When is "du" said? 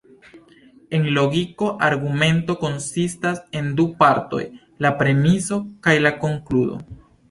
3.83-3.89